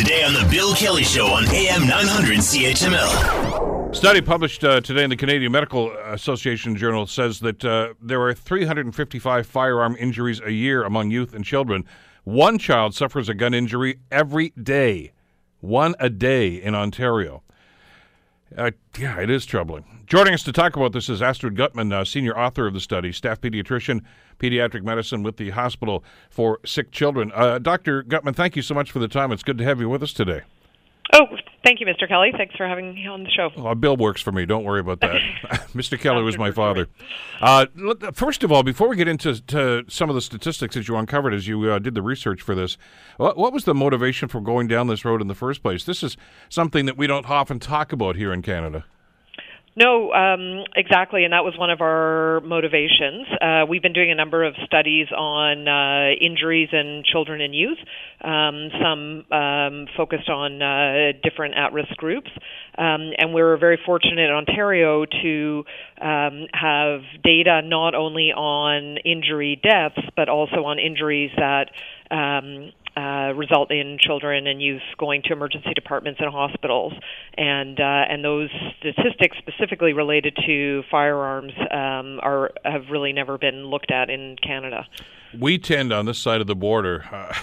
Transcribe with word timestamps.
Today 0.00 0.24
on 0.24 0.32
The 0.32 0.48
Bill 0.50 0.74
Kelly 0.74 1.02
Show 1.02 1.26
on 1.26 1.44
AM 1.48 1.86
900 1.86 2.38
CHML. 2.38 3.94
Study 3.94 4.22
published 4.22 4.64
uh, 4.64 4.80
today 4.80 5.04
in 5.04 5.10
the 5.10 5.16
Canadian 5.16 5.52
Medical 5.52 5.92
Association 5.92 6.74
Journal 6.74 7.06
says 7.06 7.40
that 7.40 7.62
uh, 7.62 7.92
there 8.00 8.22
are 8.22 8.32
355 8.32 9.46
firearm 9.46 9.94
injuries 10.00 10.40
a 10.42 10.52
year 10.52 10.84
among 10.84 11.10
youth 11.10 11.34
and 11.34 11.44
children. 11.44 11.84
One 12.24 12.56
child 12.56 12.94
suffers 12.94 13.28
a 13.28 13.34
gun 13.34 13.52
injury 13.52 13.98
every 14.10 14.54
day. 14.62 15.12
One 15.60 15.94
a 16.00 16.08
day 16.08 16.54
in 16.54 16.74
Ontario. 16.74 17.42
Uh, 18.56 18.72
yeah, 18.98 19.20
it 19.20 19.30
is 19.30 19.46
troubling. 19.46 19.84
Joining 20.06 20.34
us 20.34 20.42
to 20.42 20.52
talk 20.52 20.74
about 20.76 20.92
this 20.92 21.08
is 21.08 21.22
Astrid 21.22 21.54
Guttmann, 21.54 21.92
uh, 21.92 22.04
senior 22.04 22.36
author 22.36 22.66
of 22.66 22.74
the 22.74 22.80
study, 22.80 23.12
staff 23.12 23.40
pediatrician, 23.40 24.02
pediatric 24.38 24.82
medicine 24.82 25.22
with 25.22 25.36
the 25.36 25.50
Hospital 25.50 26.02
for 26.30 26.58
Sick 26.66 26.90
Children. 26.90 27.30
Uh, 27.32 27.58
Dr. 27.58 28.02
Guttmann, 28.02 28.34
thank 28.34 28.56
you 28.56 28.62
so 28.62 28.74
much 28.74 28.90
for 28.90 28.98
the 28.98 29.08
time. 29.08 29.30
It's 29.30 29.44
good 29.44 29.58
to 29.58 29.64
have 29.64 29.80
you 29.80 29.88
with 29.88 30.02
us 30.02 30.12
today. 30.12 30.42
Oh, 31.12 31.26
thank 31.64 31.80
you, 31.80 31.86
Mr. 31.86 32.06
Kelly. 32.06 32.32
Thanks 32.36 32.54
for 32.56 32.66
having 32.66 32.94
me 32.94 33.06
on 33.06 33.24
the 33.24 33.30
show. 33.30 33.50
Well, 33.56 33.74
Bill 33.74 33.96
works 33.96 34.20
for 34.20 34.32
me. 34.32 34.46
Don't 34.46 34.64
worry 34.64 34.80
about 34.80 35.00
that. 35.00 35.20
Mr. 35.74 35.98
Kelly 35.98 36.22
was 36.22 36.38
my 36.38 36.50
father. 36.50 36.88
Uh, 37.40 37.66
first 38.12 38.44
of 38.44 38.52
all, 38.52 38.62
before 38.62 38.88
we 38.88 38.96
get 38.96 39.08
into 39.08 39.34
some 39.88 40.08
of 40.08 40.14
the 40.14 40.20
statistics 40.20 40.74
that 40.74 40.86
you 40.86 40.96
uncovered 40.96 41.34
as 41.34 41.48
you 41.48 41.70
uh, 41.70 41.78
did 41.78 41.94
the 41.94 42.02
research 42.02 42.42
for 42.42 42.54
this, 42.54 42.76
what, 43.16 43.36
what, 43.36 43.52
was 43.52 43.64
the 43.64 43.74
motivation 43.74 44.28
for 44.28 44.40
going 44.40 44.68
down 44.68 44.86
this 44.86 45.04
road 45.04 45.20
in 45.20 45.26
the 45.26 45.34
first 45.34 45.62
place? 45.62 45.84
This 45.84 46.02
is 46.02 46.16
something 46.48 46.86
that 46.86 46.96
we 46.96 47.06
don't 47.06 47.28
often 47.28 47.58
talk 47.58 47.92
about 47.92 48.16
here 48.16 48.32
in 48.32 48.42
Canada. 48.42 48.84
No, 49.76 50.12
um, 50.12 50.64
exactly, 50.74 51.22
and 51.22 51.32
that 51.32 51.44
was 51.44 51.54
one 51.56 51.70
of 51.70 51.80
our 51.80 52.40
motivations. 52.40 53.26
Uh, 53.40 53.64
we've 53.68 53.80
been 53.82 53.92
doing 53.92 54.10
a 54.10 54.16
number 54.16 54.42
of 54.42 54.54
studies 54.66 55.06
on 55.16 55.68
uh, 55.68 56.10
injuries 56.20 56.68
in 56.72 57.04
children 57.10 57.40
and 57.40 57.54
youth, 57.54 57.78
um, 58.20 58.70
some 58.82 59.24
um, 59.30 59.86
focused 59.96 60.28
on 60.28 60.60
uh, 60.60 61.12
different 61.22 61.54
at-risk 61.54 61.94
groups, 61.96 62.30
um, 62.78 63.12
and 63.16 63.32
we're 63.32 63.56
very 63.58 63.78
fortunate 63.86 64.18
in 64.18 64.30
Ontario 64.30 65.04
to 65.04 65.64
um, 66.00 66.46
have 66.52 67.02
data 67.22 67.62
not 67.62 67.94
only 67.94 68.32
on 68.32 68.96
injury 69.04 69.60
deaths 69.62 70.00
but 70.16 70.28
also 70.28 70.64
on 70.64 70.80
injuries 70.80 71.30
that 71.36 71.70
um, 72.10 72.72
uh, 72.96 73.32
result 73.36 73.70
in 73.70 73.98
children 74.00 74.46
and 74.46 74.60
youth 74.60 74.82
going 74.98 75.22
to 75.22 75.32
emergency 75.32 75.72
departments 75.74 76.20
and 76.20 76.32
hospitals, 76.32 76.92
and 77.36 77.78
uh, 77.78 78.04
and 78.08 78.24
those 78.24 78.50
statistics 78.78 79.36
specifically 79.38 79.92
related 79.92 80.36
to 80.46 80.82
firearms 80.90 81.52
um, 81.70 82.20
are 82.22 82.50
have 82.64 82.90
really 82.90 83.12
never 83.12 83.38
been 83.38 83.66
looked 83.66 83.90
at 83.90 84.10
in 84.10 84.36
Canada. 84.42 84.86
We 85.38 85.58
tend 85.58 85.92
on 85.92 86.06
this 86.06 86.18
side 86.18 86.40
of 86.40 86.46
the 86.46 86.56
border. 86.56 87.04
Uh, 87.10 87.34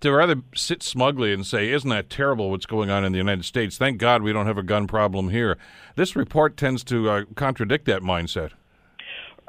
to 0.00 0.10
rather 0.12 0.36
sit 0.54 0.82
smugly 0.82 1.32
and 1.32 1.46
say, 1.46 1.70
Isn't 1.70 1.90
that 1.90 2.10
terrible 2.10 2.50
what's 2.50 2.66
going 2.66 2.90
on 2.90 3.04
in 3.04 3.12
the 3.12 3.18
United 3.18 3.44
States? 3.44 3.76
Thank 3.76 3.98
God 3.98 4.22
we 4.22 4.32
don't 4.32 4.46
have 4.46 4.58
a 4.58 4.62
gun 4.62 4.86
problem 4.86 5.28
here. 5.28 5.58
This 5.94 6.16
report 6.16 6.56
tends 6.56 6.82
to 6.84 7.10
uh, 7.10 7.24
contradict 7.34 7.84
that 7.84 8.02
mindset. 8.02 8.52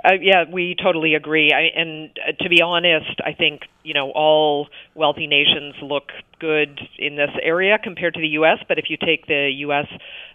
Uh, 0.04 0.14
yeah, 0.20 0.46
we 0.52 0.76
totally 0.82 1.14
agree. 1.14 1.52
I, 1.54 1.80
and 1.80 2.10
uh, 2.18 2.32
to 2.44 2.50
be 2.50 2.62
honest, 2.62 3.22
I 3.24 3.34
think 3.34 3.62
you 3.84 3.94
know 3.94 4.12
all 4.12 4.68
wealthy 4.96 5.28
nations 5.28 5.76
look 5.82 6.10
good 6.40 6.80
in 6.98 7.16
this 7.18 7.30
area 7.42 7.78
compared 7.82 8.16
to 8.16 8.20
the 8.20 8.30
U.S. 8.30 8.58
But 8.68 8.80
if 8.80 8.86
you 8.90 8.98
take 8.98 9.28
the 9.28 9.52
U.S. 9.58 9.86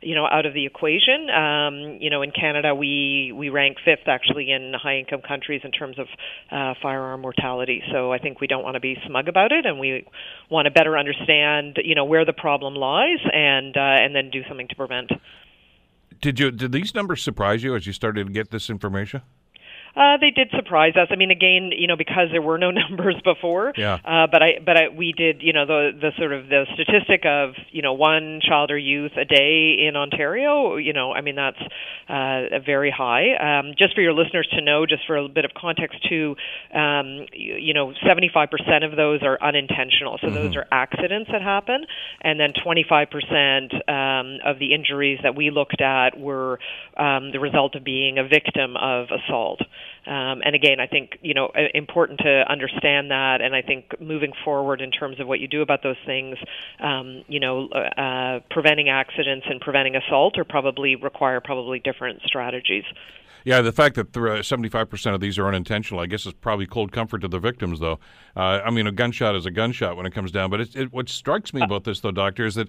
you 0.03 0.15
know 0.15 0.27
out 0.27 0.47
of 0.47 0.55
the 0.55 0.67
equation, 0.67 1.29
um, 1.31 1.99
you 2.01 2.11
know 2.11 2.23
in 2.23 2.31
Canada 2.31 2.77
we 2.77 3.33
we 3.35 3.49
rank 3.49 3.79
fifth 3.85 4.07
actually 4.07 4.53
in 4.53 4.73
high 4.81 4.99
income 4.99 5.23
countries 5.27 5.63
in 5.65 5.73
terms 5.73 5.99
of 5.99 6.07
uh, 6.53 6.75
firearm 6.81 7.23
mortality. 7.23 7.83
So 7.91 8.13
I 8.13 8.19
think 8.19 8.41
we 8.41 8.47
don't 8.47 8.63
want 8.63 8.75
to 8.75 8.81
be 8.81 8.97
smug 9.07 9.27
about 9.27 9.51
it, 9.51 9.67
and 9.67 9.81
we 9.81 10.07
want 10.49 10.67
to 10.67 10.71
better 10.71 10.97
understand 10.97 11.79
you 11.85 11.97
know 11.97 12.05
where 12.05 12.25
the 12.25 12.33
problem 12.33 12.77
lies 12.77 13.19
and 13.33 13.77
uh, 13.77 13.81
and 13.81 14.15
then 14.15 14.31
do 14.31 14.43
something 14.49 14.69
to 14.69 14.77
prevent. 14.77 15.11
Did 16.21 16.39
you 16.39 16.53
did 16.53 16.71
these 16.71 16.95
numbers 16.95 17.21
surprise 17.21 17.65
you 17.65 17.75
as 17.75 17.85
you 17.85 17.93
started 17.93 18.29
to 18.29 18.33
get 18.33 18.53
this 18.53 18.71
information? 18.71 19.23
Uh, 19.97 20.19
they 20.21 20.31
did 20.31 20.51
surprise 20.55 20.93
us. 20.95 21.09
I 21.11 21.17
mean, 21.17 21.31
again, 21.31 21.71
you 21.77 21.87
know, 21.87 21.97
because 21.97 22.29
there 22.31 22.43
were 22.43 22.59
no 22.59 22.71
numbers 22.83 23.17
before. 23.25 23.73
Yeah. 23.77 23.95
Uh, 24.05 24.27
but 24.31 24.43
I, 24.43 24.59
but 24.65 24.77
I, 24.77 24.89
we 24.95 25.13
did, 25.17 25.43
you 25.43 25.53
know, 25.53 25.65
the 25.65 25.91
the 25.99 26.11
sort 26.19 26.33
of 26.33 26.49
the 26.49 26.67
statistic 26.75 27.25
of, 27.25 27.55
you 27.71 27.83
know, 27.83 27.95
one 27.95 28.41
child 28.47 28.71
or 28.71 28.79
youth 28.79 29.13
a 29.17 29.25
day 29.25 29.87
in 29.89 29.97
Ontario. 29.97 30.77
You 30.77 30.93
know, 30.93 31.13
I 31.13 31.23
mean, 31.23 31.37
that's 31.37 31.61
uh, 32.09 32.61
very 32.65 32.91
high. 32.91 33.35
Um, 33.37 33.75
just 33.79 33.95
for 33.95 34.03
your 34.03 34.13
listeners 34.13 34.47
to 34.53 34.61
know, 34.61 34.85
just 34.85 35.07
for 35.07 35.17
a 35.17 35.29
bit 35.29 35.45
of 35.45 35.53
context, 35.55 35.99
too, 36.09 36.37
um, 36.75 37.27
you, 37.33 37.57
you 37.57 37.75
know, 37.75 37.93
75% 38.05 38.85
of 38.85 38.97
those 38.97 39.23
are 39.23 39.39
unintentional. 39.43 40.19
So 40.21 40.29
mm-hmm. 40.29 40.35
those 40.35 40.57
are 40.57 40.67
accidents 40.71 41.31
that 41.33 41.41
happen, 41.41 41.87
and 42.21 42.39
then 42.39 42.53
25% 42.53 43.89
um, 43.89 44.39
of 44.45 44.59
the 44.59 44.75
injuries 44.75 45.21
that 45.23 45.35
we 45.35 45.51
looked 45.51 45.81
at 45.81 46.19
were 46.19 46.59
um, 46.97 47.33
the 47.33 47.41
result 47.41 47.75
of 47.75 47.85
being 47.85 48.19
a 48.19 48.29
victim 48.29 48.77
of 48.77 49.07
assault. 49.11 49.63
Um, 50.07 50.41
and 50.45 50.55
again, 50.55 50.79
I 50.79 50.87
think 50.87 51.19
you 51.21 51.35
know 51.35 51.51
important 51.75 52.21
to 52.21 52.45
understand 52.49 53.11
that, 53.11 53.41
and 53.41 53.55
I 53.55 53.63
think 53.63 54.01
moving 54.01 54.33
forward 54.45 54.81
in 54.81 54.91
terms 54.91 55.19
of 55.19 55.27
what 55.27 55.41
you 55.41 55.49
do 55.49 55.63
about 55.63 55.83
those 55.83 55.97
things, 56.07 56.39
um, 56.81 57.25
you 57.29 57.41
know, 57.41 57.69
uh, 57.69 58.41
preventing 58.51 58.89
accidents 58.89 59.47
and 59.51 59.61
preventing 59.61 59.97
assault, 59.97 60.39
or 60.39 60.45
probably 60.45 60.95
require 60.95 61.41
probably 61.41 61.81
different 61.81 62.23
strategies. 62.25 62.85
Yeah, 63.45 63.61
the 63.61 63.71
fact 63.71 63.95
that 63.95 64.45
seventy-five 64.45 64.91
percent 64.91 65.15
of 65.15 65.21
these 65.21 65.39
are 65.39 65.47
unintentional, 65.47 66.01
I 66.01 66.07
guess, 66.07 66.27
is 66.27 66.33
probably 66.33 66.67
cold 66.67 66.91
comfort 66.91 67.21
to 67.21 67.29
the 67.29 67.39
victims. 67.39 67.79
Though, 67.79 68.01
uh, 68.37 68.61
I 68.65 68.71
mean, 68.71 68.89
a 68.89 68.93
gunshot 68.93 69.37
is 69.37 69.47
a 69.47 69.53
gunshot 69.53 69.97
when 69.97 70.05
it 70.05 70.13
comes 70.13 70.33
down. 70.33 70.51
But 70.51 70.63
it, 70.63 70.75
it, 70.75 70.93
what 70.93 71.09
strikes 71.09 71.55
me 71.55 71.63
about 71.63 71.85
this, 71.85 72.01
though, 72.01 72.11
doctor, 72.11 72.45
is 72.45 72.57
that, 72.57 72.69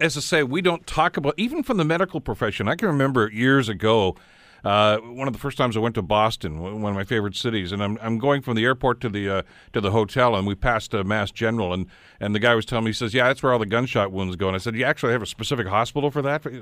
as 0.00 0.16
I 0.16 0.20
say, 0.20 0.42
we 0.42 0.62
don't 0.62 0.84
talk 0.84 1.16
about 1.16 1.34
even 1.36 1.62
from 1.62 1.76
the 1.76 1.84
medical 1.84 2.20
profession. 2.20 2.68
I 2.68 2.74
can 2.74 2.88
remember 2.88 3.30
years 3.30 3.68
ago 3.68 4.16
uh, 4.64 4.98
one 4.98 5.26
of 5.26 5.32
the 5.32 5.40
first 5.40 5.56
times 5.56 5.76
I 5.76 5.80
went 5.80 5.94
to 5.94 6.02
Boston, 6.02 6.60
one 6.60 6.92
of 6.92 6.96
my 6.96 7.04
favorite 7.04 7.36
cities, 7.36 7.72
and 7.72 7.82
I'm 7.82 7.98
I'm 8.00 8.18
going 8.18 8.42
from 8.42 8.56
the 8.56 8.64
airport 8.64 9.00
to 9.02 9.08
the 9.08 9.28
uh, 9.28 9.42
to 9.72 9.80
the 9.80 9.90
hotel, 9.90 10.34
and 10.34 10.46
we 10.46 10.54
passed 10.54 10.94
uh, 10.94 11.04
Mass 11.04 11.30
General, 11.30 11.72
and 11.72 11.86
and 12.20 12.34
the 12.34 12.38
guy 12.38 12.54
was 12.54 12.66
telling 12.66 12.84
me, 12.84 12.90
he 12.90 12.94
says, 12.94 13.14
yeah, 13.14 13.28
that's 13.28 13.42
where 13.42 13.52
all 13.52 13.58
the 13.58 13.66
gunshot 13.66 14.12
wounds 14.12 14.36
go, 14.36 14.48
and 14.48 14.54
I 14.54 14.58
said, 14.58 14.74
you 14.76 14.84
actually 14.84 15.12
have 15.12 15.22
a 15.22 15.26
specific 15.26 15.66
hospital 15.66 16.10
for 16.10 16.20
that, 16.22 16.42
but, 16.42 16.52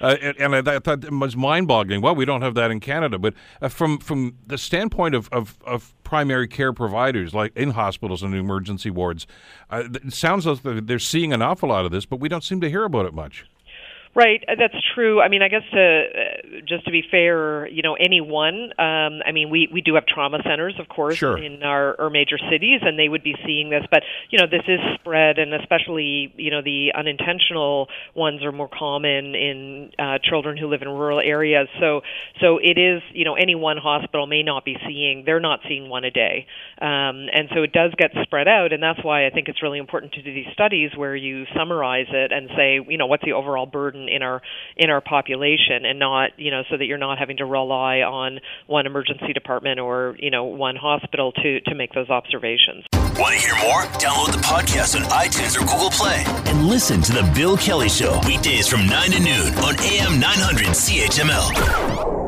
uh, 0.00 0.16
and, 0.22 0.54
and, 0.54 0.68
I, 0.68 0.78
thought 0.78 1.04
it 1.04 1.12
was 1.12 1.36
mind-boggling. 1.36 2.02
Well, 2.02 2.14
we 2.14 2.24
don't 2.24 2.42
have 2.42 2.54
that 2.54 2.70
in 2.70 2.80
Canada, 2.80 3.18
but 3.18 3.34
uh, 3.62 3.68
from 3.68 3.98
from 3.98 4.36
the 4.46 4.58
standpoint 4.58 5.14
of, 5.14 5.28
of 5.30 5.58
of 5.66 5.94
primary 6.04 6.48
care 6.48 6.72
providers, 6.72 7.34
like 7.34 7.56
in 7.56 7.70
hospitals 7.70 8.22
and 8.22 8.34
emergency 8.34 8.90
wards, 8.90 9.26
uh, 9.70 9.84
it 9.92 10.12
sounds 10.12 10.46
like 10.46 10.60
they're 10.62 10.98
seeing 10.98 11.32
an 11.32 11.42
awful 11.42 11.70
lot 11.70 11.84
of 11.84 11.90
this, 11.90 12.04
but 12.04 12.20
we 12.20 12.28
don't 12.28 12.44
seem 12.44 12.60
to 12.60 12.68
hear 12.68 12.84
about 12.84 13.06
it 13.06 13.14
much. 13.14 13.46
Right, 14.14 14.44
uh, 14.46 14.54
that's 14.56 14.76
true. 14.94 15.20
I 15.20 15.28
mean, 15.28 15.42
I 15.42 15.48
guess 15.48 15.62
to 15.72 15.80
uh, 15.80 16.60
just 16.68 16.84
to 16.84 16.92
be 16.92 17.02
fair, 17.10 17.66
you 17.66 17.82
know, 17.82 17.94
any 17.94 18.20
one. 18.20 18.70
Um, 18.78 19.22
I 19.26 19.32
mean, 19.32 19.50
we 19.50 19.68
we 19.72 19.80
do 19.80 19.96
have 19.96 20.06
trauma 20.06 20.38
centers, 20.44 20.74
of 20.78 20.88
course, 20.88 21.16
sure. 21.16 21.36
in 21.36 21.64
our, 21.64 22.00
our 22.00 22.10
major 22.10 22.38
cities, 22.38 22.80
and 22.82 22.96
they 22.96 23.08
would 23.08 23.24
be 23.24 23.34
seeing 23.44 23.70
this. 23.70 23.82
But 23.90 24.04
you 24.30 24.38
know, 24.38 24.46
this 24.46 24.62
is 24.68 24.78
spread, 24.94 25.38
and 25.38 25.52
especially 25.52 26.32
you 26.36 26.52
know 26.52 26.62
the 26.62 26.92
unintentional 26.94 27.88
ones 28.14 28.44
are 28.44 28.52
more 28.52 28.68
common 28.68 29.34
in 29.34 29.90
uh, 29.98 30.18
children 30.22 30.56
who 30.56 30.68
live 30.68 30.82
in 30.82 30.88
rural 30.88 31.18
areas. 31.18 31.66
So 31.80 32.02
so 32.40 32.58
it 32.62 32.78
is 32.78 33.02
you 33.12 33.24
know 33.24 33.34
any 33.34 33.56
one 33.56 33.78
hospital 33.78 34.28
may 34.28 34.44
not 34.44 34.64
be 34.64 34.76
seeing 34.86 35.24
they're 35.26 35.40
not 35.40 35.58
seeing 35.66 35.88
one 35.88 36.04
a 36.04 36.12
day, 36.12 36.46
um, 36.80 37.26
and 37.34 37.48
so 37.52 37.64
it 37.64 37.72
does 37.72 37.90
get 37.98 38.12
spread 38.22 38.46
out, 38.46 38.72
and 38.72 38.80
that's 38.80 39.02
why 39.02 39.26
I 39.26 39.30
think 39.30 39.48
it's 39.48 39.60
really 39.60 39.80
important 39.80 40.12
to 40.12 40.22
do 40.22 40.32
these 40.32 40.52
studies 40.52 40.92
where 40.94 41.16
you 41.16 41.46
summarize 41.56 42.06
it 42.10 42.30
and 42.30 42.48
say 42.56 42.78
you 42.88 42.96
know 42.96 43.06
what's 43.06 43.24
the 43.24 43.32
overall 43.32 43.66
burden 43.66 44.03
in 44.08 44.22
our 44.22 44.42
in 44.76 44.90
our 44.90 45.00
population, 45.00 45.84
and 45.84 45.98
not 45.98 46.30
you 46.36 46.50
know 46.50 46.62
so 46.70 46.76
that 46.76 46.86
you're 46.86 46.98
not 46.98 47.18
having 47.18 47.36
to 47.38 47.44
rely 47.44 47.98
on 47.98 48.40
one 48.66 48.86
emergency 48.86 49.32
department 49.32 49.80
or 49.80 50.16
you 50.18 50.30
know 50.30 50.44
one 50.44 50.76
hospital 50.76 51.32
to 51.32 51.60
to 51.60 51.74
make 51.74 51.92
those 51.92 52.10
observations. 52.10 52.84
Want 53.18 53.34
to 53.34 53.40
hear 53.40 53.54
more? 53.62 53.82
Download 54.02 54.32
the 54.32 54.38
podcast 54.38 54.96
on 54.96 55.02
iTunes 55.10 55.56
or 55.56 55.60
Google 55.60 55.90
Play 55.90 56.24
and 56.50 56.66
listen 56.66 57.00
to 57.02 57.12
the 57.12 57.30
Bill 57.34 57.56
Kelly 57.56 57.88
Show 57.88 58.20
weekdays 58.26 58.66
from 58.66 58.86
9 58.86 59.10
to 59.12 59.20
noon 59.20 59.54
on 59.58 59.78
AM 59.78 60.18
900 60.18 60.66
CHML. 60.68 62.23